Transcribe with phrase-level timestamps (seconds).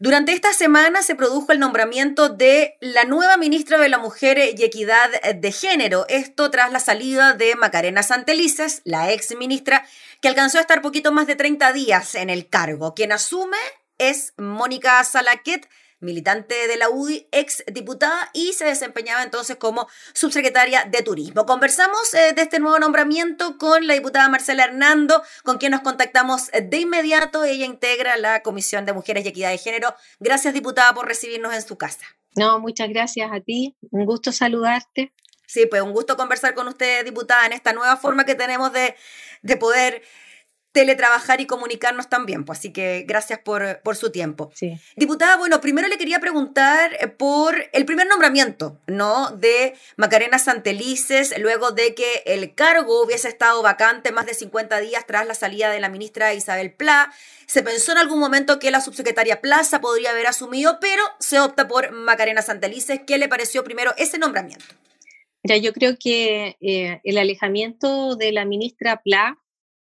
[0.00, 4.64] Durante esta semana se produjo el nombramiento de la nueva ministra de la Mujer y
[4.64, 6.04] Equidad de Género.
[6.08, 9.86] Esto tras la salida de Macarena Santelices, la ex ministra,
[10.20, 12.92] que alcanzó a estar poquito más de 30 días en el cargo.
[12.94, 13.56] Quien asume
[13.98, 15.68] es Mónica Salaquet,
[16.04, 21.46] militante de la UDI, ex diputada y se desempeñaba entonces como subsecretaria de Turismo.
[21.46, 26.50] Conversamos eh, de este nuevo nombramiento con la diputada Marcela Hernando, con quien nos contactamos
[26.52, 27.44] de inmediato.
[27.44, 29.94] Ella integra la Comisión de Mujeres y Equidad de Género.
[30.20, 32.04] Gracias, diputada, por recibirnos en su casa.
[32.36, 33.76] No, muchas gracias a ti.
[33.90, 35.12] Un gusto saludarte.
[35.46, 38.96] Sí, pues un gusto conversar con usted, diputada, en esta nueva forma que tenemos de,
[39.42, 40.02] de poder
[40.74, 42.44] teletrabajar y comunicarnos también.
[42.44, 44.50] Pues, así que gracias por, por su tiempo.
[44.54, 44.76] Sí.
[44.96, 49.30] Diputada, bueno, primero le quería preguntar eh, por el primer nombramiento, ¿no?
[49.30, 55.06] De Macarena Santelices, luego de que el cargo hubiese estado vacante más de 50 días
[55.06, 57.12] tras la salida de la ministra Isabel Pla.
[57.46, 61.68] Se pensó en algún momento que la subsecretaria Plaza podría haber asumido, pero se opta
[61.68, 63.00] por Macarena Santelices.
[63.06, 64.64] ¿Qué le pareció primero ese nombramiento?
[65.44, 69.38] Ya, yo creo que eh, el alejamiento de la ministra Pla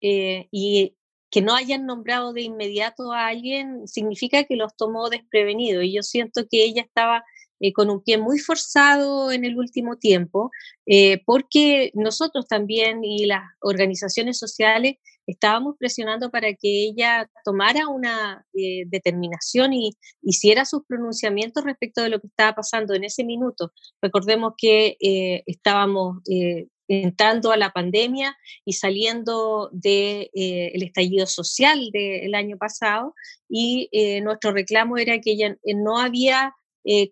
[0.06, 0.98] eh, y
[1.32, 5.86] que no hayan nombrado de inmediato a alguien significa que los tomó desprevenidos.
[5.86, 7.24] Y yo siento que ella estaba
[7.62, 10.52] eh, con un pie muy forzado en el último tiempo,
[10.86, 14.96] eh, porque nosotros también y las organizaciones sociales
[15.26, 22.20] estábamos presionando para que ella tomara una determinación y hiciera sus pronunciamientos respecto de lo
[22.20, 23.72] que estaba pasando en ese minuto.
[24.02, 24.98] Recordemos que
[25.46, 26.18] estábamos
[27.02, 33.16] entrando a la pandemia y saliendo del de, eh, estallido social del año pasado
[33.50, 36.56] y eh, nuestro reclamo era que ella eh, no había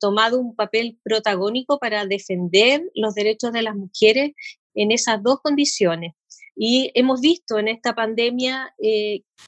[0.02, 4.34] tomado un papel protagónico para defender los derechos de las mujeres
[4.74, 6.12] en esas dos condiciones.
[6.58, 8.76] Y hemos visto en esta pandemia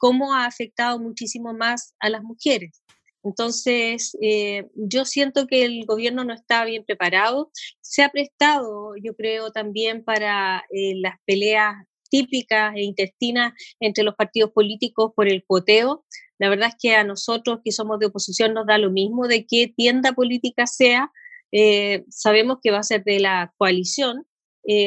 [0.00, 2.83] cómo ha afectado muchísimo más a las mujeres.
[3.24, 7.50] Entonces, eh, yo siento que el gobierno no está bien preparado.
[7.80, 11.74] Se ha prestado, yo creo, también para eh, las peleas
[12.10, 16.04] típicas e intestinas entre los partidos políticos por el cuoteo.
[16.38, 19.46] La verdad es que a nosotros que somos de oposición nos da lo mismo de
[19.46, 21.10] qué tienda política sea.
[21.50, 24.26] Eh, sabemos que va a ser de la coalición.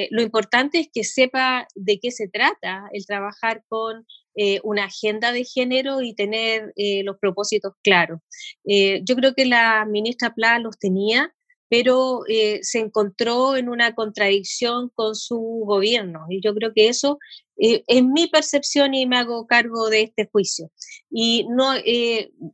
[0.09, 4.05] lo importante es que sepa de qué se trata el trabajar con
[4.39, 8.19] eh, una agenda de género y tener eh, los propósitos claros.
[8.65, 11.33] Eh, yo creo que la ministra Pla los tenía,
[11.69, 12.21] pero
[12.61, 17.19] se encontró en una contradicción con su gobierno y yo creo que eso
[17.57, 20.69] es mi percepción y me hago cargo de este juicio.
[21.09, 21.73] Y no,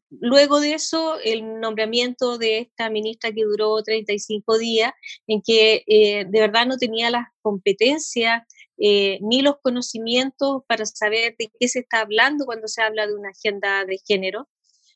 [0.09, 4.94] luego de eso, el nombramiento de esta ministra que duró 35 días,
[5.28, 8.44] en que de verdad no tenía las competencias
[8.78, 13.16] eh, ni los conocimientos para saber de qué se está hablando cuando se habla de
[13.16, 14.50] una agenda de género.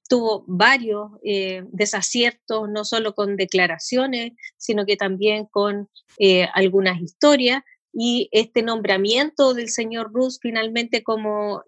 [0.08, 7.64] Tuvo varios eh, desaciertos, no solo con declaraciones, sino que también con eh, algunas historias.
[7.94, 11.64] Y este nombramiento del señor Ruz finalmente como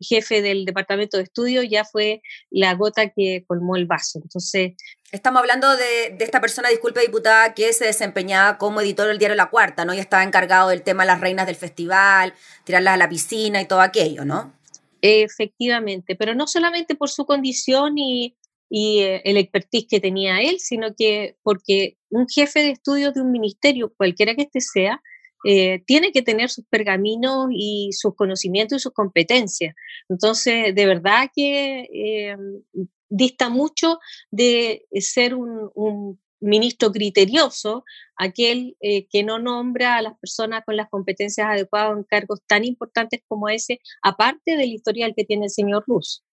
[0.00, 4.20] jefe del departamento de estudio ya fue la gota que colmó el vaso.
[4.22, 4.74] Entonces,
[5.12, 9.50] Estamos hablando de, esta persona, disculpe diputada, que se desempeñaba como editor del diario La
[9.50, 9.94] Cuarta, ¿no?
[9.94, 12.34] Y estaba encargado del tema de las reinas del festival,
[12.64, 14.52] tirarlas a la piscina y todo aquello, ¿no?
[15.08, 18.36] Efectivamente, pero no solamente por su condición y,
[18.70, 23.30] eh, el expertise que tenía él, sino que porque un jefe de estudios de un
[23.30, 25.00] ministerio, cualquiera que este sea,
[25.44, 29.76] eh, tiene que tener sus pergaminos y sus conocimientos y sus competencias.
[30.08, 32.36] Entonces, de verdad que eh,
[33.08, 34.00] dista mucho
[34.32, 37.84] de ser un, ministro criterioso,
[38.16, 42.64] aquel eh, que no nombra a las personas con las competencias adecuadas en cargos tan
[42.64, 46.24] importantes como ese, aparte del historial que tiene el señor Ruz,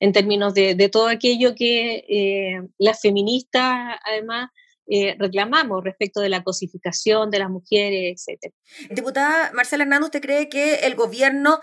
[0.00, 4.50] en términos de, todo aquello que eh, las feministas, además,
[4.88, 8.52] eh, reclamamos respecto de la cosificación de las mujeres, etc.
[8.90, 11.60] Diputada Marcela Hernández, ¿usted cree que el gobierno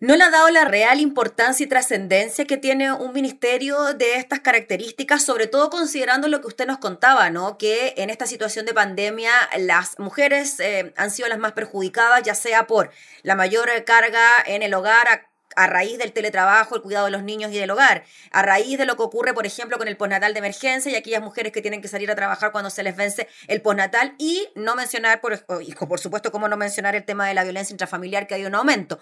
[0.00, 4.40] no le ha dado la real importancia y trascendencia que tiene un ministerio de estas
[4.40, 7.56] características, sobre todo considerando lo que usted nos contaba, ¿no?
[7.56, 12.34] Que en esta situación de pandemia las mujeres eh, han sido las más perjudicadas, ya
[12.34, 12.90] sea por
[13.22, 15.28] la mayor carga en el hogar
[15.64, 18.96] raíz del teletrabajo, el cuidado de los niños y del hogar, a raíz de lo
[18.96, 21.88] que ocurre, por ejemplo, con el postnatal de emergencia y aquellas mujeres que tienen que
[21.88, 26.30] salir a trabajar cuando se les vence el postnatal y no mencionar, por, por supuesto,
[26.30, 29.00] cómo no mencionar el tema de la violencia intrafamiliar que hay un aumento.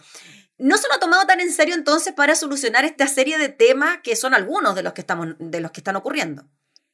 [0.58, 3.98] ¿No se lo ha tomado tan en serio entonces para solucionar esta serie de temas
[4.04, 6.44] que son algunos de los que, estamos, de los que están ocurriendo?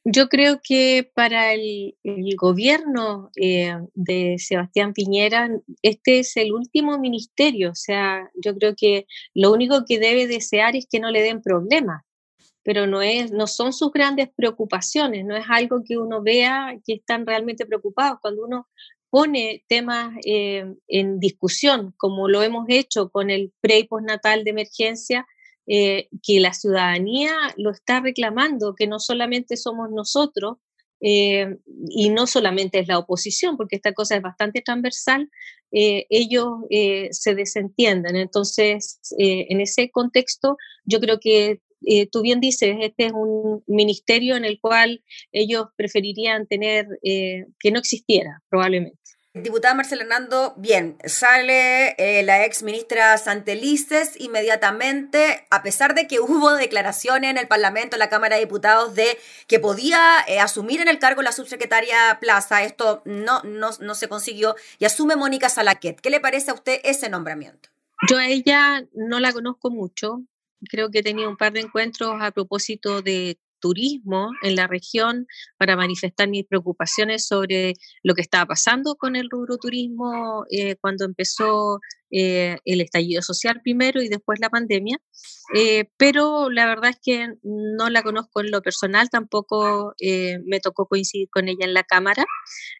[0.03, 1.95] Yo creo que para el,
[2.35, 5.49] gobierno eh, de Sebastián Piñera,
[5.83, 7.71] este es el último ministerio.
[7.71, 9.05] O sea, yo creo que
[9.35, 12.03] lo único que debe desear es que no le den problemas.
[12.63, 16.93] pero no, es, no son sus grandes preocupaciones, no es algo que uno vea que
[16.93, 18.19] están realmente preocupados.
[18.21, 18.67] Cuando uno
[19.09, 24.51] pone temas eh, en discusión, como lo hemos hecho con el pre y postnatal de
[24.51, 25.27] emergencia,
[25.67, 30.57] eh, que la ciudadanía lo está reclamando, que no solamente somos nosotros,
[30.99, 31.57] eh,
[31.89, 35.29] y no solamente es la oposición, porque esta cosa es bastante transversal,
[35.71, 36.49] ellos
[37.11, 38.17] se desentienden.
[38.17, 41.61] Entonces, en ese contexto, yo creo que
[42.11, 47.79] tú bien dices, este es un ministerio en el cual ellos preferirían tener que no
[47.79, 48.99] existiera, probablemente.
[49.33, 56.19] Diputada Marcela Hernando, bien, sale eh, la ex ministra Santelices inmediatamente, a pesar de que
[56.19, 59.17] hubo declaraciones en el Parlamento, en la Cámara de Diputados, de
[59.47, 64.09] que podía eh, asumir en el cargo la subsecretaria Plaza, esto no, no, no se
[64.09, 66.01] consiguió, y asume Mónica Salaquet.
[66.01, 67.69] ¿Qué le parece a usted ese nombramiento?
[68.09, 70.23] Yo a ella no la conozco mucho,
[70.67, 75.27] creo que he tenido un par de encuentros a propósito de turismo en la región
[75.57, 77.73] para manifestar mis preocupaciones sobre
[78.03, 81.79] lo que estaba pasando con el rubro turismo eh, cuando empezó
[82.09, 84.97] eh, el estallido social primero y después la pandemia.
[85.55, 89.93] Eh, pero la verdad es que no la conozco en lo personal, tampoco
[90.45, 92.25] me tocó coincidir con ella en la Cámara.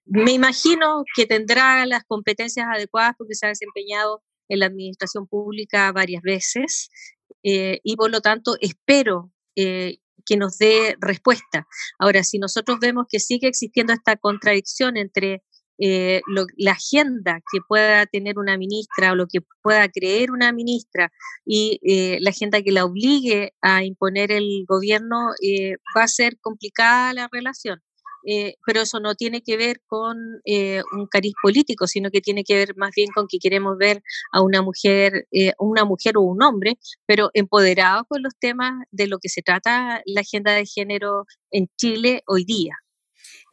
[0.05, 5.91] Me imagino que tendrá las competencias adecuadas porque se ha desempeñado en la administración pública
[5.91, 6.89] varias veces
[7.43, 9.31] y por lo tanto espero
[10.25, 11.67] que nos dé respuesta.
[11.99, 15.43] Ahora, si nosotros vemos que sigue existiendo esta contradicción entre
[15.83, 16.21] eh,
[16.57, 21.11] la agenda que pueda tener una ministra o lo que pueda creer una ministra
[21.43, 26.37] y eh, la agenda que la obligue a imponer el gobierno, eh, va a ser
[26.39, 27.81] complicada la relación.
[28.25, 32.43] Eh, pero eso no tiene que ver con eh, un cariz político, sino que tiene
[32.43, 34.01] que ver más bien con que queremos ver
[34.31, 39.07] a una mujer, eh, una mujer o un hombre, pero empoderado con los temas de
[39.07, 42.80] lo que se trata la agenda de género en Chile hoy día.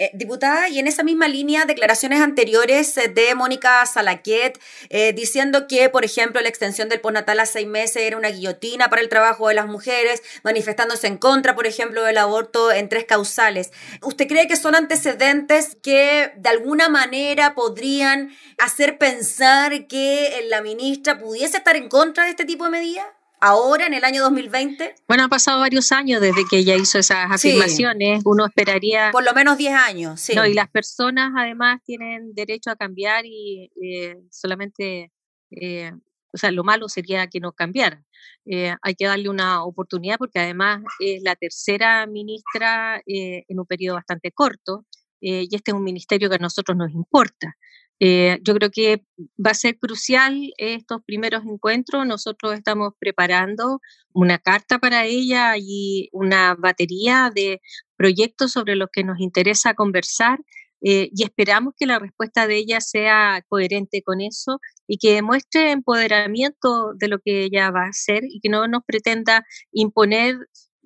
[0.00, 4.56] Eh, diputada, y en esa misma línea, declaraciones anteriores eh, de Mónica Salaquet
[4.90, 8.90] eh, diciendo que, por ejemplo, la extensión del postnatal a seis meses era una guillotina
[8.90, 13.06] para el trabajo de las mujeres, manifestándose en contra, por ejemplo, del aborto en tres
[13.06, 13.72] causales.
[14.00, 21.18] ¿Usted cree que son antecedentes que de alguna manera podrían hacer pensar que la ministra
[21.18, 23.17] pudiese estar en contra de este tipo de medidas?
[23.40, 24.94] Ahora, en el año 2020?
[25.06, 28.22] Bueno, han pasado varios años desde que ella hizo esas afirmaciones.
[28.24, 29.10] Uno esperaría...
[29.12, 30.34] Por lo menos 10 años, sí.
[30.34, 35.12] No, y las personas además tienen derecho a cambiar y eh, solamente...
[35.50, 35.92] Eh,
[36.30, 38.04] o sea, lo malo sería que no cambiara.
[38.44, 43.94] Eh, hay que darle una oportunidad porque además es la tercera ministra en un periodo
[43.96, 44.84] bastante corto
[45.20, 47.56] y este es un ministerio que a nosotros nos importa.
[48.00, 49.04] Eh, yo creo que
[49.44, 52.06] va a ser crucial estos primeros encuentros.
[52.06, 53.80] Nosotros estamos preparando
[54.12, 57.60] una carta para ella y una batería de
[57.96, 60.38] proyectos sobre los que nos interesa conversar
[60.80, 65.72] eh, y esperamos que la respuesta de ella sea coherente con eso y que demuestre
[65.72, 70.36] empoderamiento de lo que ella va a hacer y que no nos pretenda imponer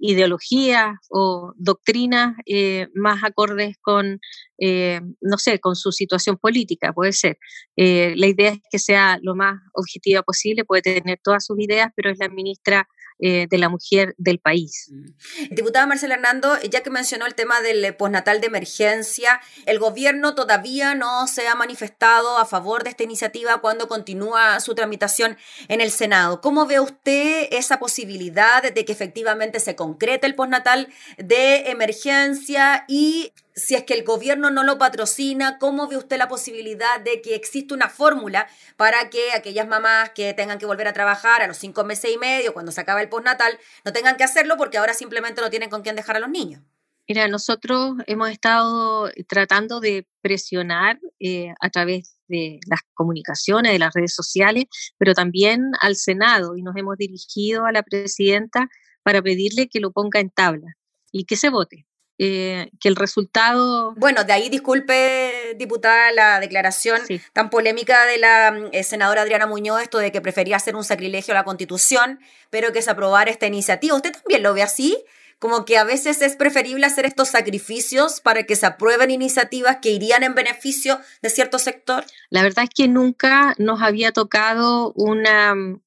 [0.03, 4.19] ideologías o doctrinas eh, más acordes con,
[4.59, 7.39] eh, no sé, con su situación política, puede ser.
[7.77, 11.89] Eh, la idea es que sea lo más objetiva posible, puede tener todas sus ideas,
[11.95, 12.89] pero es la ministra
[13.25, 14.91] eh, de la mujer del país.
[14.91, 15.55] Mm.
[15.55, 20.97] Diputada Marcela Hernando, ya que mencionó el tema del postnatal de emergencia, el gobierno todavía
[20.97, 25.39] no se ha manifestado a favor de esta iniciativa cuando continúa su tramitación
[25.69, 26.41] en el Senado.
[26.41, 33.33] ¿Cómo ve usted esa posibilidad de que efectivamente se concrete el postnatal de emergencia y
[33.55, 37.35] si es que el gobierno no lo patrocina, ¿cómo ve usted la posibilidad de que
[37.35, 41.59] exista una fórmula para que aquellas mamás que tengan que volver a trabajar a los
[41.59, 44.95] cinco meses y medio, cuando se acaba el postnatal, no tengan que hacerlo porque ahora
[44.95, 46.63] simplemente no tienen con quién dejar a los niños?
[47.09, 53.93] Mira, nosotros hemos estado tratando de presionar eh, a través de las comunicaciones, de las
[53.93, 54.65] redes sociales,
[54.99, 58.69] pero también al Senado y nos hemos dirigido a la presidenta
[59.03, 60.77] para pedirle que lo ponga en tabla
[61.11, 61.87] y que se vote.
[62.19, 63.95] Eh, que el resultado...
[63.97, 67.01] Bueno, de ahí disculpe, diputada, la declaración
[67.33, 70.85] tan polémica de la mm, eh, senadora Adriana Muñoz, esto de que prefería hacer un
[70.85, 73.97] sacrilegio a la Constitución, pero que se aprobara esta iniciativa.
[73.97, 75.03] ¿Usted también lo ve así?
[75.39, 79.91] Como que a veces es preferible hacer estos sacrificios para que se aprueben iniciativas que
[79.91, 82.05] irían en beneficio de cierto sector.
[82.31, 85.81] La verdad es que nunca nos había tocado una, mm,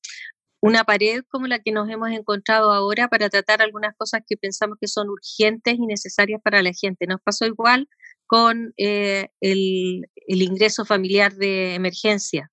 [0.65, 4.77] una pared como la que nos hemos encontrado ahora para tratar algunas cosas que pensamos
[4.81, 7.05] que son urgentes y necesarias para la gente.
[7.05, 7.87] Nos pasó igual
[8.25, 12.51] con eh, el, ingreso familiar de emergencia.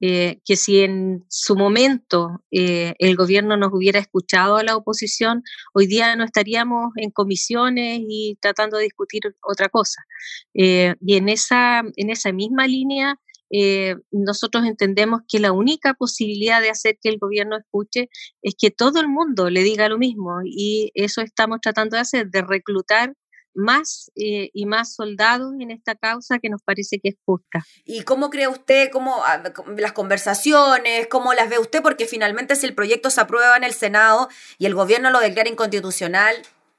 [0.00, 5.42] eh, que si en su momento eh, el gobierno nos hubiera escuchado a la oposición,
[5.72, 10.02] hoy día no estaríamos en comisiones y tratando de discutir otra cosa.
[10.52, 13.18] y en esa, en esa misma línea,
[14.10, 18.08] nosotros entendemos que la única posibilidad de hacer que el gobierno escuche
[18.42, 22.28] es que todo el mundo le diga lo mismo y eso estamos tratando de hacer,
[22.28, 23.14] de reclutar
[23.56, 27.64] más eh, y más soldados en esta causa que nos parece que es justa.
[27.84, 29.42] ¿Y cómo cree usted, cómo ah,
[29.76, 31.82] las conversaciones, cómo las ve usted?
[31.82, 35.48] Porque finalmente si el proyecto se aprueba en el Senado y el gobierno lo declara
[35.48, 36.36] inconstitucional,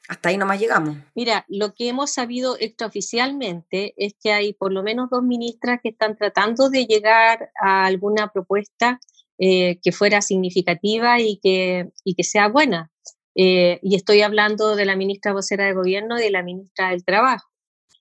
[0.08, 0.98] hasta ahí nomás llegamos.
[1.16, 5.90] Mira, lo que hemos sabido extraoficialmente es que hay por lo menos dos ministras que
[5.90, 9.00] están tratando de llegar a alguna propuesta
[9.38, 12.92] eh, que fuera significativa y que, y que sea buena.
[13.36, 17.06] Eh, y estoy hablando de la ministra vocera de gobierno y de la ministra del
[17.06, 17.48] Trabajo.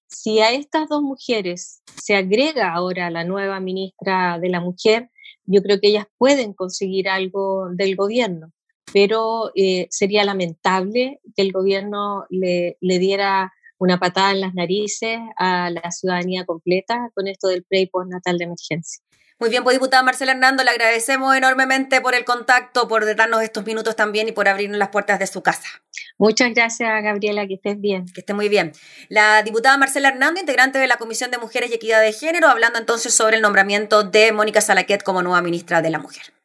[0.06, 5.10] Si a estas dos mujeres se agrega ahora la nueva ministra de la Mujer,
[5.44, 8.52] yo creo que ellas pueden conseguir algo del gobierno,
[8.92, 15.18] pero eh, sería lamentable que el gobierno le, le, diera una patada en las narices
[15.36, 19.02] a la ciudadanía completa con esto del pre y postnatal de emergencia.
[19.38, 23.66] Muy bien, pues diputada Marcela Hernando, le agradecemos enormemente por el contacto, por darnos estos
[23.66, 25.68] minutos también y por abrirnos las puertas de su casa.
[26.16, 28.06] Muchas gracias, Gabriela, que estés bien.
[28.14, 28.72] Que esté muy bien.
[29.10, 32.78] La diputada Marcela Hernando, integrante de la Comisión de Mujeres y Equidad de Género, hablando
[32.78, 36.35] entonces sobre el nombramiento de Mónica Salaquet como nueva ministra de la Mujer.